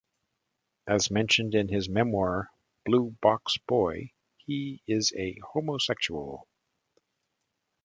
As 0.87 1.11
mentioned 1.11 1.53
in 1.53 1.67
his 1.67 1.87
memoir 1.87 2.49
"Blue 2.85 3.15
Box 3.21 3.59
Boy" 3.67 4.13
he 4.37 4.81
is 4.87 5.13
a 5.15 5.37
homosexual. 5.53 6.47